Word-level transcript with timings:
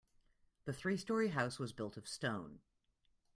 The 0.65 0.73
three 0.73 0.97
story 0.97 1.27
house 1.27 1.59
was 1.59 1.73
built 1.73 1.95
of 1.95 2.07
stone. 2.07 2.61